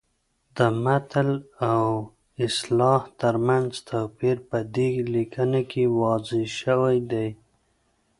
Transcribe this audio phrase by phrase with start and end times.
[0.57, 1.29] د متل
[1.71, 1.85] او
[2.45, 7.29] اصطلاح ترمنځ توپیر په دې لیکنه کې واضح شوی دی